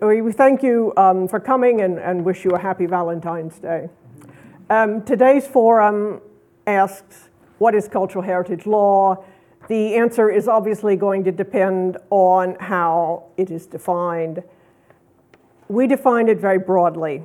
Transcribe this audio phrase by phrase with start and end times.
[0.00, 3.88] We, thank you um, for coming and, and, wish you a happy Valentine's Day.
[4.70, 6.20] Um, today's forum
[6.68, 9.24] asks, what is cultural heritage law?
[9.66, 14.44] The answer is obviously going to depend on how it is defined.
[15.66, 17.24] We define it very broadly.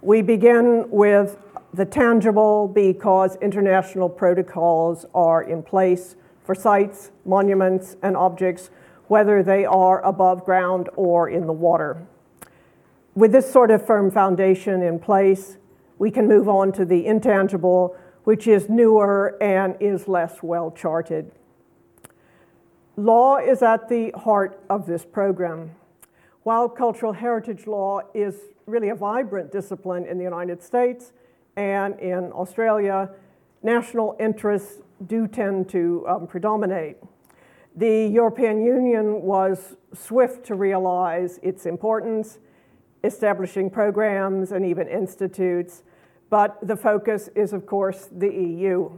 [0.00, 1.36] We begin with
[1.74, 8.70] the tangible because international protocols are in place for sites, monuments, and objects
[9.12, 12.02] whether they are above ground or in the water.
[13.14, 15.58] With this sort of firm foundation in place,
[15.98, 21.30] we can move on to the intangible, which is newer and is less well charted.
[22.96, 25.72] Law is at the heart of this program.
[26.42, 31.12] While cultural heritage law is really a vibrant discipline in the United States
[31.54, 33.10] and in Australia,
[33.62, 36.96] national interests do tend to um, predominate.
[37.74, 42.38] The European Union was swift to realize its importance,
[43.02, 45.82] establishing programs and even institutes,
[46.28, 48.90] but the focus is, of course, the EU.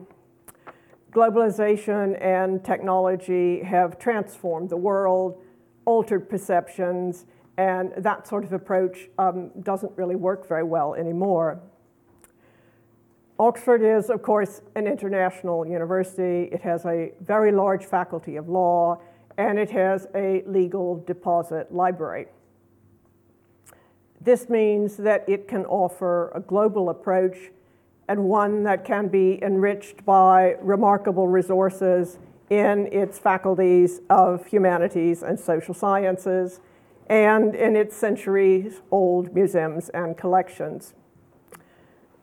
[1.12, 5.40] Globalization and technology have transformed the world,
[5.84, 11.60] altered perceptions, and that sort of approach um, doesn't really work very well anymore.
[13.38, 16.48] Oxford is, of course, an international university.
[16.52, 19.00] It has a very large faculty of law,
[19.36, 22.26] and it has a legal deposit library.
[24.20, 27.50] This means that it can offer a global approach
[28.08, 32.18] and one that can be enriched by remarkable resources
[32.50, 36.60] in its faculties of humanities and social sciences
[37.08, 40.94] and in its centuries old museums and collections.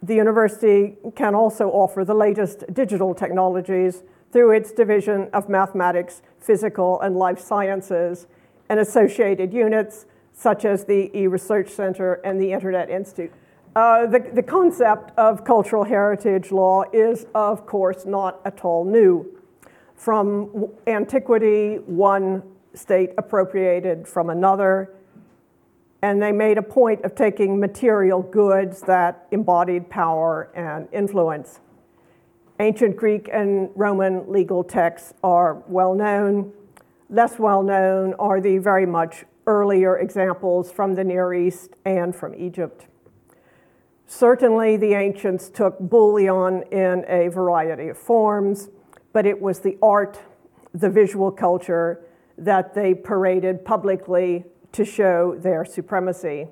[0.03, 6.99] The university can also offer the latest digital technologies through its division of mathematics, physical,
[7.01, 8.27] and life sciences,
[8.69, 13.31] and associated units such as the e-research center and the Internet Institute.
[13.75, 19.39] Uh, the, the concept of cultural heritage law is, of course, not at all new.
[19.95, 22.43] From antiquity, one
[22.73, 24.93] state appropriated from another,
[26.01, 31.59] and they made a point of taking material goods that embodied power and influence.
[32.59, 36.53] Ancient Greek and Roman legal texts are well known.
[37.09, 42.35] Less well known are the very much earlier examples from the Near East and from
[42.35, 42.87] Egypt.
[44.07, 48.69] Certainly, the ancients took bullion in a variety of forms,
[49.13, 50.19] but it was the art,
[50.73, 52.03] the visual culture
[52.37, 56.47] that they paraded publicly to show their supremacy.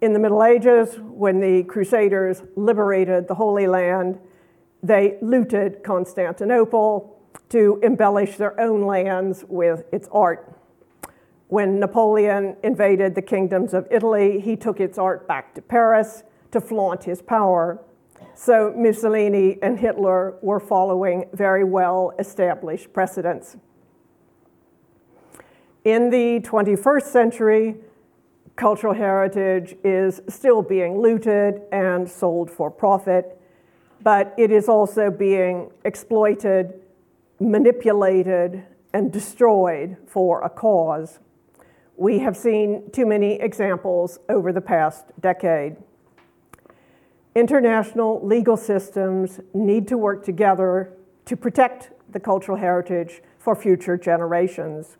[0.00, 4.18] In the Middle Ages, when the Crusaders liberated the Holy Land,
[4.82, 7.18] they looted Constantinople
[7.50, 10.58] to embellish their own lands with its art.
[11.48, 16.22] When Napoleon invaded the kingdoms of Italy, he took its art back to Paris
[16.52, 17.82] to flaunt his power.
[18.34, 23.56] So Mussolini and Hitler were following very well established precedents.
[25.84, 27.76] In the 21st century,
[28.54, 33.40] cultural heritage is still being looted and sold for profit,
[34.02, 36.74] but it is also being exploited,
[37.38, 41.18] manipulated, and destroyed for a cause.
[41.96, 45.76] We have seen too many examples over the past decade.
[47.34, 50.92] International legal systems need to work together
[51.24, 54.98] to protect the cultural heritage for future generations.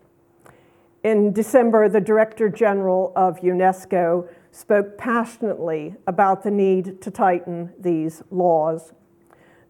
[1.03, 8.21] In December, the Director General of UNESCO spoke passionately about the need to tighten these
[8.29, 8.93] laws.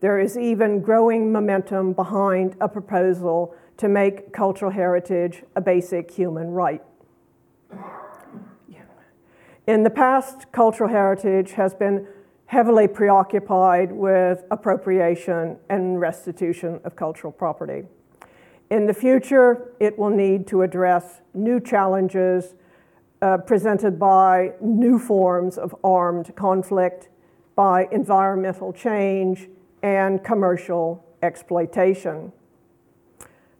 [0.01, 6.49] There is even growing momentum behind a proposal to make cultural heritage a basic human
[6.49, 6.81] right.
[9.67, 12.07] In the past, cultural heritage has been
[12.47, 17.83] heavily preoccupied with appropriation and restitution of cultural property.
[18.71, 22.55] In the future, it will need to address new challenges
[23.21, 27.09] uh, presented by new forms of armed conflict,
[27.53, 29.49] by environmental change,
[29.83, 32.31] and commercial exploitation.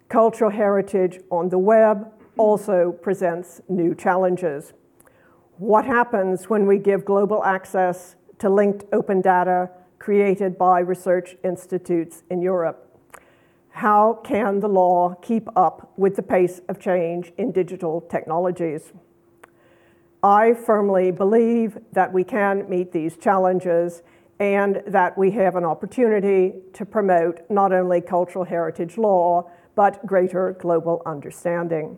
[0.08, 4.72] Cultural heritage on the web also presents new challenges.
[5.58, 12.24] What happens when we give global access to linked open data created by research institutes
[12.30, 12.91] in Europe?
[13.72, 18.94] How can the law keep up with the pace of change in digital technologies?
[20.24, 24.04] I firmly believe that we can meet these challenges
[24.40, 30.56] and that we have an opportunity to promote not only cultural heritage law, but greater
[30.60, 31.98] global understanding.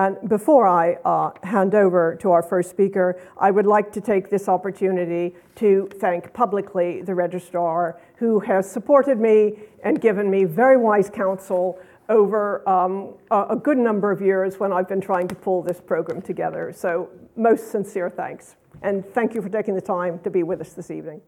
[0.00, 4.30] And before I uh, hand over to our first speaker, I would like to take
[4.30, 10.78] this opportunity to thank publicly the registrar who has supported me and given me very
[10.78, 15.60] wise counsel over um, a good number of years when I've been trying to pull
[15.60, 16.72] this program together.
[16.74, 18.56] So, most sincere thanks.
[18.80, 21.18] And thank you for taking the time to be with us this evening.